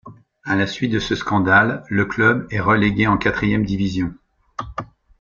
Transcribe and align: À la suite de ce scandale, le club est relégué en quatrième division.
À 0.45 0.55
la 0.55 0.65
suite 0.65 0.91
de 0.93 0.97
ce 0.97 1.13
scandale, 1.13 1.83
le 1.87 2.05
club 2.07 2.47
est 2.49 2.59
relégué 2.59 3.05
en 3.05 3.19
quatrième 3.19 3.63
division. 3.63 4.11